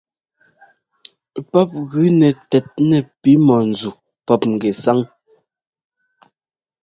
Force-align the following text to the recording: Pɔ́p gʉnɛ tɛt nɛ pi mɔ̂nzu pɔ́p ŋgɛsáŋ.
Pɔ́p 1.51 1.69
gʉnɛ 1.91 2.29
tɛt 2.49 2.67
nɛ 2.89 2.97
pi 3.21 3.31
mɔ̂nzu 3.47 3.89
pɔ́p 4.25 4.41
ŋgɛsáŋ. 4.53 4.99